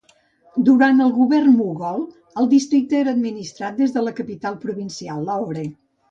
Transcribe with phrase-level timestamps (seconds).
[0.67, 1.99] Durant el govern mogol
[2.43, 5.67] el districte era administrat des de la capital provincial, Lahore.